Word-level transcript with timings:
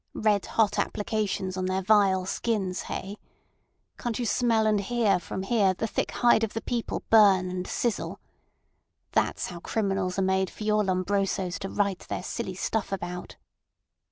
Red 0.15 0.47
hot 0.57 0.79
applications 0.79 1.55
on 1.57 1.67
their 1.67 1.83
vile 1.83 2.25
skins—hey? 2.25 3.17
Can't 3.99 4.17
you 4.17 4.25
smell 4.25 4.65
and 4.65 4.81
hear 4.81 5.19
from 5.19 5.43
here 5.43 5.75
the 5.75 5.85
thick 5.85 6.09
hide 6.09 6.43
of 6.43 6.53
the 6.55 6.61
people 6.61 7.03
burn 7.11 7.51
and 7.51 7.67
sizzle? 7.67 8.19
That's 9.11 9.49
how 9.49 9.59
criminals 9.59 10.17
are 10.17 10.23
made 10.23 10.49
for 10.49 10.63
your 10.63 10.83
Lombrosos 10.83 11.59
to 11.59 11.69
write 11.69 12.07
their 12.09 12.23
silly 12.23 12.55
stuff 12.55 12.91
about." 12.91 13.35